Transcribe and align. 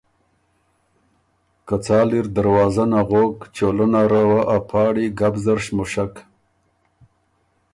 که 1.67 1.75
څال 1.85 2.09
اِر 2.17 2.25
دروازه 2.37 2.83
نغوک 2.91 3.35
چولۀ 3.55 3.85
نره 3.93 4.21
وه 4.29 4.41
ا 4.55 4.57
پاړی 4.69 5.07
ګپ 5.19 5.35
زر 5.43 5.59
شمُوشک 5.65 6.13